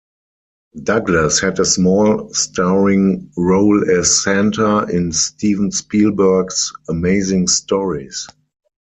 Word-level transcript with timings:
Douglas 0.81 1.39
had 1.39 1.59
a 1.59 1.65
small 1.65 2.33
starring 2.33 3.31
role 3.37 3.87
as 3.87 4.23
Santa 4.23 4.87
in 4.89 5.11
Steven 5.11 5.69
Spielberg's 5.69 6.71
"Amazing 6.89 7.45
Stories". 7.47 8.27